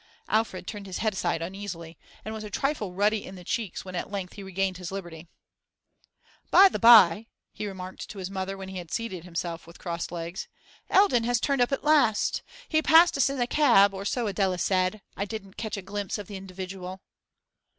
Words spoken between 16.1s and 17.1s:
of the individual.